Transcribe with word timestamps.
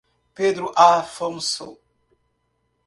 Pedro 0.33 0.73
Afonso 0.75 1.77